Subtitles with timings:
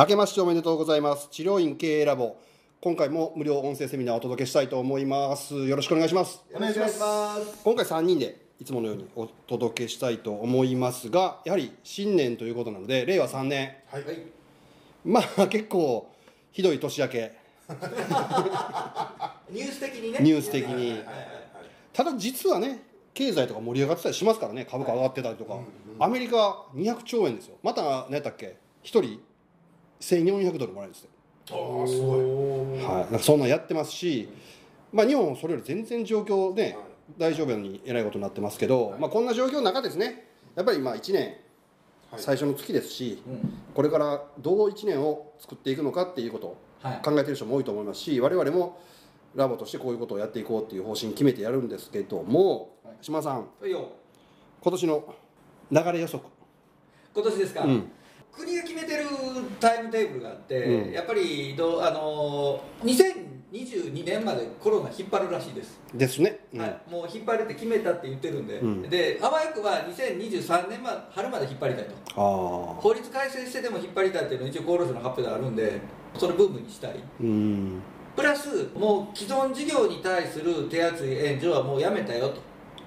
[0.00, 1.28] 明けましておめでとうございます。
[1.30, 2.38] 治療院経営ラボ。
[2.80, 5.54] 今回も無料音声セミナーをお届けしたいと思います。
[5.54, 6.42] よろしくお願いします。
[6.54, 6.98] お願いします。
[7.62, 13.76] 今回3人でいつものようにお届けしたいと思いますがやはり新年ということなので令和3年。
[13.92, 14.04] はい、
[15.04, 16.10] まあ結構
[16.50, 17.32] ひどい年明け。
[19.50, 20.18] ニュース的にね。
[20.22, 20.72] ニュース的に。
[20.72, 21.06] はいはいはい
[21.92, 24.64] ただ実はね経済とか盛り上がってたりしますからね。
[24.64, 25.58] 株価上がってたりとか、
[25.98, 27.56] アメリカ200兆円ですよ。
[27.62, 29.20] また何やったっけ？1人
[30.00, 31.10] 1400ドルもらえるんですよ
[31.52, 32.20] ああすごい。
[32.82, 34.28] はい、なんかそんなんやってますし、
[34.92, 36.74] まあ、日本はそれより全然状況ね、はい。
[37.18, 40.28] 大丈夫にえらいことになってますけど、まあ、こんな状況の中ですね。
[40.54, 41.34] やっぱりまあ1年
[42.10, 42.22] はい。
[42.22, 43.52] 最初の月ですし、うん。
[43.74, 47.00] これからどう1年を作っていくのかっていうことをはい。
[47.02, 48.80] 考えてる人も多いと思いますし我々も
[49.34, 52.94] ラボとしてこういうことをやっていこうっていう方針決めてやるんですけども、はい。
[53.00, 55.14] 島さん今年の
[55.70, 56.24] 流れ予測、
[57.14, 57.90] 今年ですか、うん
[58.32, 59.04] 国が決めてる
[59.58, 60.92] タイムテーブルがあって、うん。
[60.92, 66.60] やっぱりどうあのー2022年までコロナ引っ張るらしいです、ですね、うん。
[66.60, 68.82] はい、もう引っ張るって決めたって言ってるんで、うん。
[68.82, 71.94] であわよくは2023年ま春まで引っ張りたいと。
[72.80, 75.80] 法律改正してでも引っ張りたいっていうのは一応厚労省の発表であるんで
[76.16, 76.94] それブームにしたい。
[77.20, 77.82] うん。
[78.14, 82.40] プラスもう既存事業に対する手厚い援助はもうやめたよと。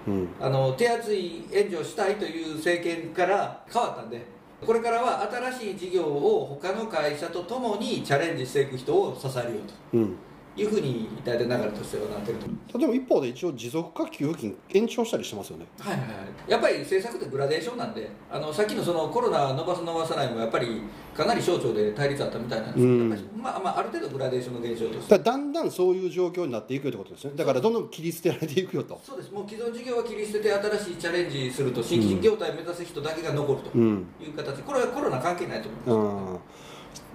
[0.08, 0.30] うん。
[0.40, 4.22] あの手厚い援助をしたいという政権から変わったんで
[4.66, 9.60] これからは新しい事業を他の会社とともにチャレンジしていく人を支えるよ
[9.94, 10.16] うん。
[10.56, 12.46] いうふうに大体流れとしてはなってると。
[12.46, 15.66] 思うでも一方で一応持続化給付金延長したりしてますよね。
[15.80, 16.52] はいはいはい。
[16.52, 20.82] やっぱり政策ってグラデーションなんであのさっきのそのコロナ伸ばす伸ばさないもやっぱり
[21.16, 23.10] かなり省庁で対立あったみたいなんですけど、うん。
[23.42, 25.20] まあまあある程度グラデーションの現象として。
[25.20, 27.34] だんだんそういう状況になっていくよってことですね。
[27.36, 29.00] だからどんどん切り捨てられていくよと。
[29.04, 29.32] そうです。
[29.32, 36.40] もう既存事業は切り捨てて新しいチャレンジすると新規業態を目指す人だけが残るとうんいう形これはコロナ関係ないと思います、うん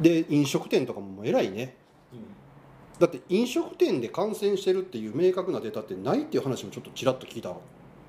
[0.00, 1.76] で飲食店とかももう偉いね
[2.98, 7.54] だって飲食店で感染してるっていう明確なデータってないっていう話もちょっとちらっと聞いた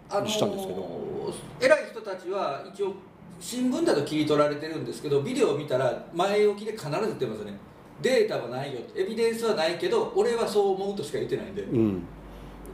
[0.09, 1.34] あのしたんですけど。
[1.62, 2.94] 偉い人たちは一応
[3.40, 7.58] 新聞だと切り取られてるんですけどビデオを見たら前置きで必ず言ってますよね。
[8.02, 8.80] データはないよ。
[8.96, 12.03] エビデンスはないけど俺はそう思うとしか言ってないんで、うん。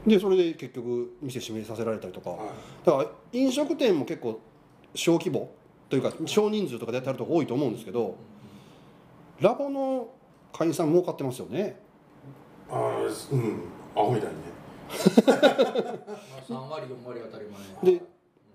[0.06, 2.30] でそれで結局店閉めさせられたりとか。
[2.30, 2.48] はい。
[2.84, 4.40] だから飲食店も結構
[4.94, 5.50] 小規模
[5.88, 8.16] というか少人数とかでやってあるとこ多いと思うんですけど
[9.40, 10.08] ラボの
[10.52, 11.78] 会員さん儲かってますよね
[12.70, 12.98] ああ
[13.32, 13.62] うん
[13.94, 14.56] アホみたいにね。
[15.26, 17.48] まあ、3割4割当たり
[17.82, 17.92] 前。
[17.98, 18.02] で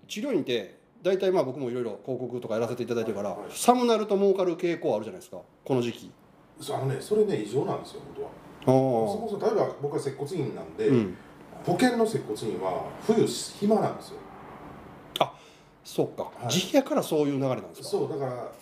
[0.08, 3.50] 治療院って大体まあ僕もいろいろ広告とかやらせていただいてるから、はいはい。
[3.52, 6.10] 寒なると儲かる傾向あるじゃないですかこの時期。
[6.70, 8.28] あのねそれね異常なんですよ本当は。
[8.62, 11.16] あそもそも例えば僕は接骨院なんで、うん。
[11.64, 14.18] 保険の接骨院は冬暇なんですよ。
[15.84, 16.52] そうか、はい。
[16.52, 17.88] 時期やからそういう流れなんですか。
[17.88, 18.52] そうだから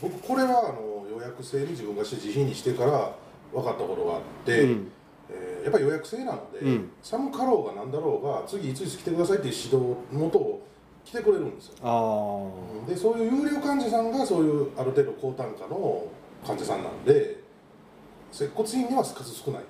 [0.00, 3.14] 僕これはあの予約制に自分がして自費にしてから
[3.52, 4.92] 分かったことがあって、うん
[5.32, 6.90] えーやっぱり予約制なので、うん。
[7.02, 9.76] 寒かろうがなんだろうが次いついつ来てくださいっていう指導
[10.12, 10.66] のもとを
[11.04, 11.74] 来てくれるんですよ。
[11.82, 16.06] あでそういう有料患者さんがそういうある程度高単価の
[16.46, 17.40] 患者さんなんで
[18.32, 19.62] 接骨院には数少ない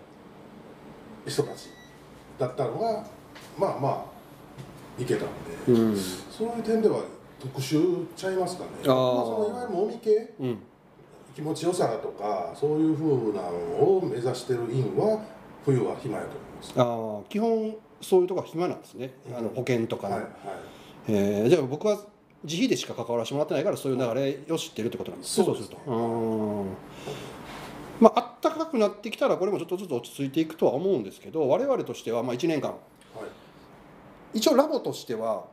[1.26, 1.70] 人たち
[2.38, 3.04] だったのが
[3.58, 4.06] まあま
[4.98, 5.28] あいけたんで、
[5.68, 5.96] あうん。
[5.96, 7.00] そういう点では
[7.40, 8.70] 特殊ちゃいますかね。
[8.84, 10.58] まあ、そのいわゆるもみ系うん。
[11.34, 15.20] 気持ちよさとかそういうふうなのを目指してる院は
[15.64, 16.72] 冬は暇やと思います。
[16.76, 20.32] あー基本そういうとこは暇なんですね、あの保険とかの、はいはい。
[21.08, 21.48] えー。
[21.50, 22.00] じゃあ僕は
[22.44, 25.44] 自費でしか関わらせてもらってないからそういう流れを知ってるってことなんですね。
[25.44, 25.90] そうですると。
[25.90, 26.66] うん
[28.00, 32.70] まああったかくなってきたらこれもちょっとずつ落ち着いていくとは思うんですけど我々としてはまあ1年間。
[32.70, 34.38] はい。
[34.38, 35.44] 一応ラボとしては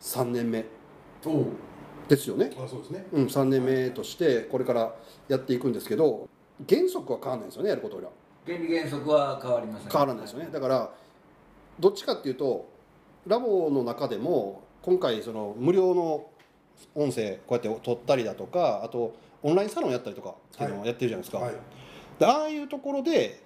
[0.00, 0.64] 3年目。
[1.26, 1.46] お
[2.08, 3.06] ですよね、あそうですね。
[3.12, 4.94] うん、3年目としてこれから
[5.28, 6.28] やっていくんですけど
[6.68, 8.02] 原則は変わらないですよねやることは
[8.46, 9.90] 原理原則は変わりません。
[9.90, 10.48] 変わらないですよね。
[10.52, 10.90] だから
[11.78, 12.68] どっちかっていうと
[13.26, 16.26] ラボの中でも今回その無料の
[16.94, 21.54] 音声こうやって撮ったりだとかあとオンラインサロンやったりとかっていうのをやってるじゃないですか、はい。
[22.18, 23.42] でああいうところで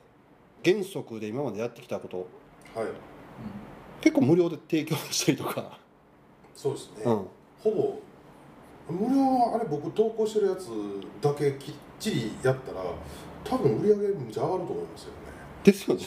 [0.65, 2.29] 原則で今までやってきたこと
[2.75, 2.89] はい。
[4.01, 5.79] 結構無料で提供したりとか、
[6.55, 7.27] そうですね、うん、
[7.63, 10.69] ほぼ無料はあれ僕投稿してるやつ
[11.21, 12.83] だけきっちりやったら
[13.49, 15.15] 多分売り上げむちゃ上がると思いますよね。
[15.65, 16.03] ですよね。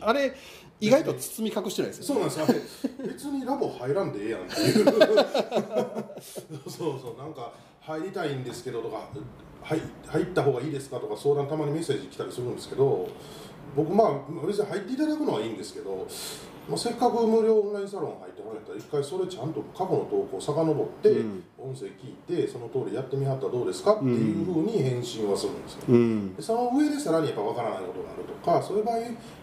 [0.00, 0.34] あれ
[0.80, 2.30] 意外と包み隠してないですよね。
[2.30, 2.86] そうなんです。
[2.86, 4.84] よ別にラボ入らんでええやんっていう。
[6.68, 9.08] そうそうなんか入りたいんですけどとか
[9.62, 13.08] 入入った方がいいですかとか相談たまにメッセージ来たりするんですけど
[13.74, 16.06] 僕まあ別に入っていただくのはいいんですけど、
[16.68, 21.44] まあ、せっかく無料オンラインサロン入ってもらったら一回それちゃんと過去の投稿を遡って、うん。
[21.58, 26.36] 音声聞いてその通りやってみはったらどうですかっていうふうに返信はするんですよ、うん。
[26.36, 28.98] でその上でさらにやっぱ分からないことがあるとかそういう場合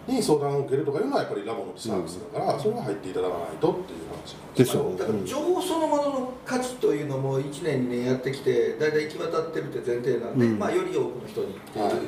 [0.08, 10.60] に相談を受けるとかいうのはやっぱりラボのサービスだから、それは入っていただかないとっていう話なんですだから情報そのものの価値というのも1年2年やってきて大体行き渡ってるって前提なんで、うん。
[10.60, 11.60] まあ、より多くの人に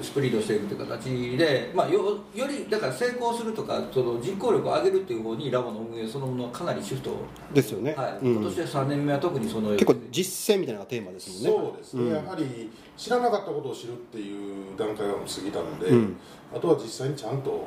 [0.02, 2.00] スプリードしていくという形で、まあ、よ
[2.34, 8.25] よりだから成功するとかその実行力を上げるっていう方にラボの運営そのものはかなりシフトを、ですよね、はい。
[8.25, 8.36] うん。
[8.42, 11.50] 今年は3年目は特にその結構実践みたいなのがテーマですもんね。
[11.50, 16.18] そうですね、うんやはり知らなかったことを知るっていう段階はもう過ぎたので、うん。
[16.54, 17.65] あとは実際にちゃんと、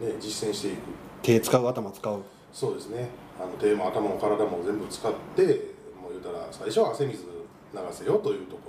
[0.00, 0.76] ね、実践していく。
[1.22, 2.22] 手使う頭使う。
[2.52, 3.08] そうですね。
[3.40, 5.42] あの手も頭も体も全部使って
[6.00, 8.60] もう言うたら最初は汗水流せよというとこ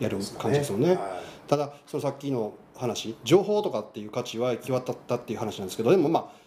[0.00, 0.88] やるろですか感じですよね。
[0.88, 0.98] はい。
[1.46, 6.45] ただそのさっきの話情報とかっていう価値は行き渡ったっていう話なんですけどでもまあ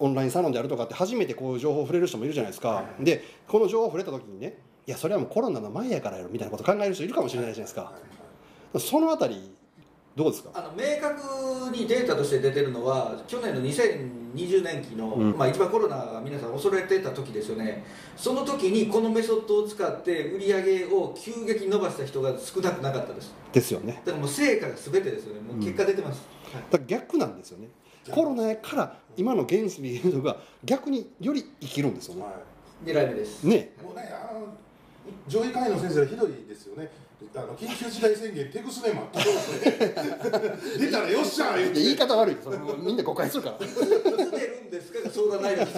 [0.00, 8.80] オンラインサロンであるとかって初めてこういう情報を触れる人もいるじゃないですか、はいでこの情報を触れた時にねいやそれはもうコロナの前やからやろみたいなこと考える人いるかもしれないじゃないですか、はいはい。
[8.80, 9.54] そのあたり
[10.18, 10.50] どうですか？
[10.52, 15.38] あの明確にデータとして出てるのは去年の2020年期の、うん。
[15.38, 17.84] まあ、一番コロナが皆さん恐れてた時ですよね。
[18.16, 23.32] その時にこのメソッドを使って売り上げを急激に伸ばした人が少なくなかったです。
[23.52, 24.02] ですよね。
[24.04, 25.40] だからもう成果が全てですよね。
[25.40, 26.62] もう結果出てます、はい。
[26.68, 27.68] だから逆なんですよね。
[28.10, 32.22] コロナやから今の原始ビルドが逆により生きるんですよね。
[32.22, 32.32] は
[32.84, 33.44] 狙い目です。
[33.44, 33.72] ね。
[33.80, 34.10] いもうね
[35.26, 36.90] 上位会の先生はひどいですよね。
[37.34, 41.82] あの緊急事態宣言手ぐすねもあったそうですね出たらよっしゃー言って。
[41.82, 43.58] 言い方悪いそみんな誤解するから。
[43.58, 43.72] 出る
[44.68, 45.72] んですかが相談内容に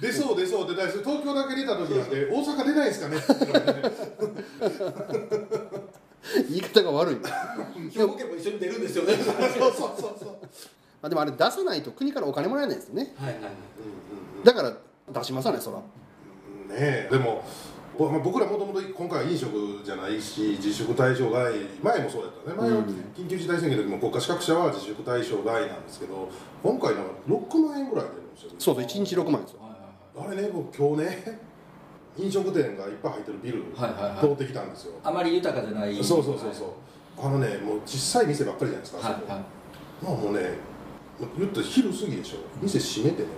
[0.00, 0.98] 出そう出そう出たいです。
[0.98, 3.16] 東京だけ出た時なんで大阪出ないですかね。
[3.16, 3.90] って言われてね
[6.50, 7.16] 言い方が悪い。
[7.90, 9.14] 兵庫県も一緒に出るんですよね。
[9.14, 9.36] そうそ
[9.68, 10.28] うそうそう。
[11.00, 13.14] まあでもあれ出さないと国からお金もらえないですよね。
[13.16, 13.52] はいはいはい。
[14.44, 14.76] だから
[15.20, 15.78] 出しますわねそら。
[15.78, 15.84] ね
[16.74, 17.44] えでも
[17.98, 21.52] 僕らもともと今回は飲食じゃないし自粛対象外
[21.82, 22.70] 前もそうだったね。
[22.70, 22.70] 前
[23.14, 26.28] 緊急事態宣言の時も国家資格者は自粛対象外なんですけど
[26.62, 28.50] 今回なんか6万円ぐらい出るんですよ。
[28.58, 29.60] そうそう1日6万円ですよ。
[29.62, 31.40] あれね僕今日ね
[32.18, 34.20] 飲食店がいっぱい入ってるビルはいはいはい。
[34.20, 35.94] 通ってきたんですよ、あまり豊かじゃない。
[36.02, 37.26] そうそうそうそう。
[37.26, 40.58] あのねもう小さい店ばっかりじゃないですか、はいもうね
[41.38, 42.38] 言ったら昼過ぎでしょ。
[42.60, 43.28] 店閉めてね。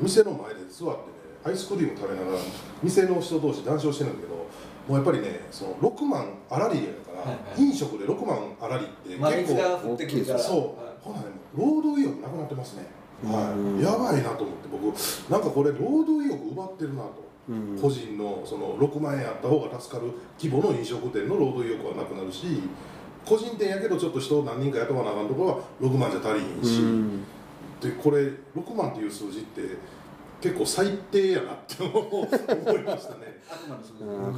[0.00, 2.38] 店の前で座ってねアイスクリーム食べながら
[2.82, 4.46] 店の人同士談笑してるんだけども
[4.90, 7.62] うやっぱりねその6万あらりやから、はいはい。
[7.62, 10.38] 飲食で6万あらりって結構、まあ水が降ってくるから。
[10.38, 10.94] そう、はい。
[11.00, 11.24] ほなね
[11.56, 12.86] 労働意欲なくなってますね、
[13.24, 13.80] はうん。
[13.80, 17.78] い、やばいなと思って僕なんかこれ労働意欲奪ってるなと、うん。
[17.80, 22.62] 個人のその6万円あった方が助かる規模の飲食店の労働意欲はなくなるし
[23.24, 27.24] 個人店やけどちょっと人を何人か雇わなあかんところは6万じゃ足りひんし、うん。
[27.80, 28.22] でこれ
[28.56, 29.62] 6万っていう数字って
[30.40, 32.26] 結構最低やなって思
[32.76, 33.38] いましたね。
[33.50, 33.68] あく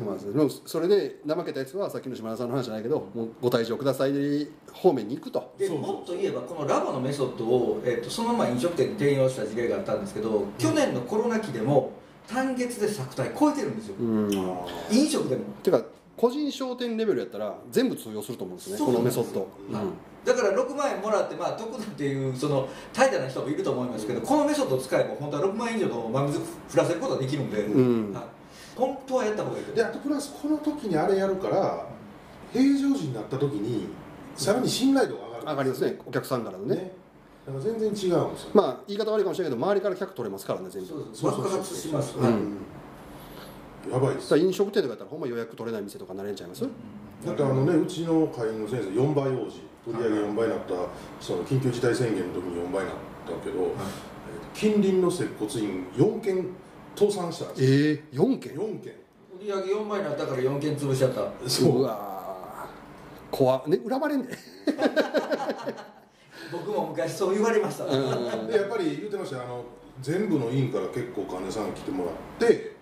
[0.05, 0.39] までそうんの。
[0.39, 5.55] ででもそれで怠けたやつはさっきの島田さんの話じゃないけどもうご退場ください方面に行くと。
[5.59, 11.93] でもっと言えばこのラボのメソッドを、えっとそのまま飲食店に転用した事例があったんですけど去年のコロナ期でも
[12.27, 13.97] 単月で作体超えてるんですよ。
[14.01, 14.33] うん。
[14.91, 15.43] 飲食でも。
[15.63, 15.83] てか
[16.17, 19.75] 個人商店レベルやったら全部通用すると思うんですねこのメソッド、うん。
[19.75, 19.85] はい
[20.25, 28.13] だから6万円もらってまあ得だっていうその怠惰な人もいると思いますけどこのメソッドを使えば本当は6万円以上の満足振らせることができるんで、うん。
[28.13, 28.25] はい、
[28.77, 31.87] 本当はやった方がいいとであとプラスこの時にあれやるから
[32.53, 33.89] 平常時になった時に
[34.37, 35.99] さらに信頼度が上がる上がりますね。
[36.07, 36.77] お客さんからのね。
[36.77, 36.93] ね。
[37.47, 40.89] だから全然違うんですよ、まあ言い方悪いかもしれないけど周りから客取れますからね全部。
[40.89, 42.21] そうそうそうそう爆発します、う。
[42.21, 42.25] ん。
[42.25, 42.33] はい
[43.91, 44.37] やばいです。
[44.37, 46.65] 飲食店とかやったらほんま予約取れない店とかなれんちゃいます、
[47.25, 50.75] だってあのねうちの会員の先生4倍王子売り上げ4倍になった
[51.21, 53.71] その緊急事態宣言の時に4倍になったけど、えー
[54.53, 56.47] 近隣の接骨院4件
[56.97, 57.69] 倒産したんですよ。
[57.71, 58.93] ええ4件？4件。
[59.39, 61.21] 売り上げ4倍になったから4件潰しちゃった。
[61.23, 61.25] う。
[61.83, 63.37] わー。
[63.37, 64.33] 怖ね恨まれんで、
[66.53, 67.93] 僕も昔そう言われました、うん
[68.49, 69.43] でやっぱり言ってましたよ。
[69.45, 69.65] あの
[70.03, 72.11] 全部の院から結構患者さん来てもら
[72.47, 72.75] って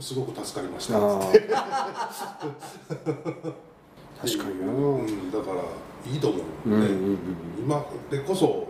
[0.00, 0.98] すごく助かりました
[4.24, 5.62] 確かにな、うん、だから
[6.10, 7.18] いいと思うね、うんうんうん
[7.64, 8.68] 今でこそ、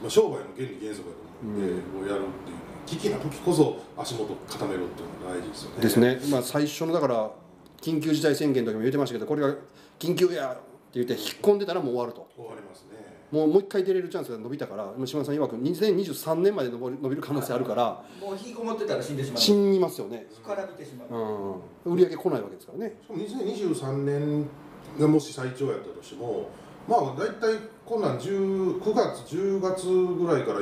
[0.00, 5.82] まあ、商売の原理原則だと思うんで、うんこうやるっていうのは危機な時こそ足元固めるっていうのが大事ですよね。
[5.82, 7.30] ですね、まあ、最初のだから
[7.80, 9.54] 緊急事態宣言の時も言ってましたけどこれが
[9.98, 10.62] 緊急やって
[10.94, 12.28] 言って引っ込んでたらもう終わると。
[12.36, 12.98] 終わりますね。
[13.30, 18.02] もうもう一回出れるチャンスが伸びたから今島田さん曰く2023年まで伸び伸びる可能性あるから。
[18.20, 19.40] もう引きこもってたら死んでしまう。
[19.40, 22.96] 死にますよね、干からびてしまう、うん、売り上げ来ないわけですからね。
[23.02, 24.46] しかも2023年
[24.98, 26.50] がもし最長やったとしても
[26.86, 30.60] まあ大体こんなん10 9月10月ぐらいから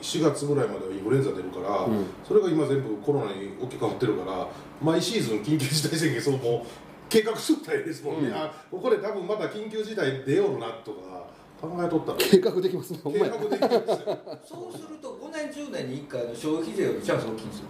[0.00, 2.06] 4月ぐらいまではインフルエンザ出るから、うん。
[2.26, 4.46] それが今全部コロナに置き換わってるから
[4.80, 6.66] 毎シーズン緊急事態宣言そうもう
[7.08, 8.34] 計画しとったらいいですもんね、うん。
[8.34, 11.26] あここで多分また緊急事態出ようなとか
[11.60, 12.18] 考えとったら。
[12.18, 17.64] 計画できますね計画できるんですよ、そうすると5年10年に1回の消費税よりチャンス大きいんですよ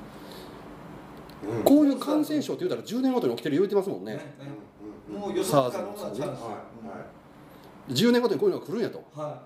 [1.56, 1.62] うん。
[1.62, 4.12] こういう感染症って言うたら10年ごとに起きてる言うてますもんね。
[4.12, 4.24] ねね
[5.08, 6.20] もう予測可能なチャンス。
[6.20, 6.34] はいは
[7.88, 7.92] い。
[7.92, 9.40] 10年ごとにこういうのが来るんやと、は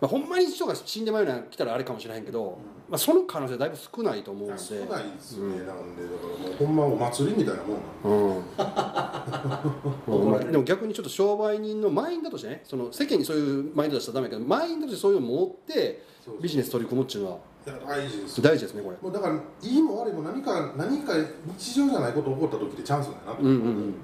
[0.00, 2.58] まあ、ほんまに人が死んでまうような来たらあれかもしれへんけど、
[2.88, 4.58] まあ、その可能性だいぶ少ないと思うんで。
[4.58, 8.44] 少ないですよね、うんなんでだからもうほんまお祭りみたいなもんなんうん。
[10.30, 16.02] まあでも逆にちょっと商売人のマインドとしてねその世間にそういうマインド出したらダメだけどマインドとしてそういうのを持って
[16.40, 17.38] ビジネス取り組むっていうのは
[17.86, 18.96] 大事です大事ですねこれ。
[19.00, 21.14] もうだからいいも悪いも何か何か
[21.56, 23.42] 日常じゃないこと起こった時ってチャンスだなと。
[23.42, 23.94] うんうんうん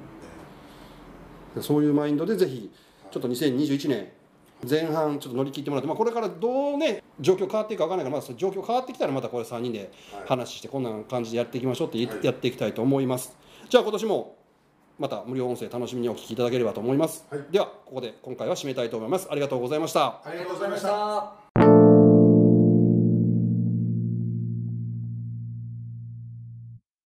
[1.61, 2.71] そういうマインドでぜひ
[3.11, 4.09] ちょっと2021年
[4.69, 10.29] 前半ちょっと乗り切ってもらって、まあ、これからどうね状況変わっていくか分からないから、まあ、その状況変わってきたらまたこれ3人ではい。
[10.29, 12.27] 話してこんな感じでやっていきましょうって言ってはい。
[12.27, 13.37] やっていきたいと思います。
[13.69, 14.37] じゃあ今年も
[14.99, 17.45] また無料音声楽しみにお聞きいただければと思います、はい。
[17.51, 19.29] ではここで今回は締めたいと思います。
[19.31, 20.21] ありがとうございました。
[20.25, 20.89] ありがとうございました
[21.55, 21.80] た